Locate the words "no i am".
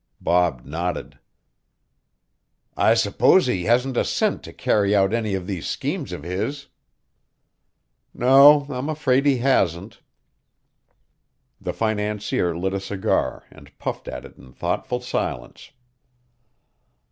8.11-8.89